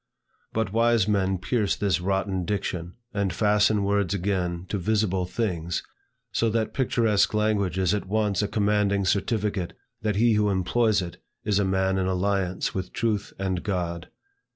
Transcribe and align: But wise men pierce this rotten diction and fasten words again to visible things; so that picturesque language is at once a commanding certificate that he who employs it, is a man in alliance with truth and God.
But 0.51 0.73
wise 0.73 1.07
men 1.07 1.37
pierce 1.37 1.75
this 1.75 2.01
rotten 2.01 2.43
diction 2.43 2.95
and 3.13 3.31
fasten 3.31 3.83
words 3.83 4.15
again 4.15 4.65
to 4.69 4.79
visible 4.79 5.27
things; 5.27 5.83
so 6.31 6.49
that 6.49 6.73
picturesque 6.73 7.35
language 7.35 7.77
is 7.77 7.93
at 7.93 8.07
once 8.07 8.41
a 8.41 8.47
commanding 8.47 9.05
certificate 9.05 9.73
that 10.01 10.15
he 10.15 10.33
who 10.33 10.49
employs 10.49 11.03
it, 11.03 11.17
is 11.43 11.59
a 11.59 11.65
man 11.65 11.99
in 11.99 12.07
alliance 12.07 12.73
with 12.73 12.91
truth 12.93 13.31
and 13.37 13.61
God. 13.61 14.09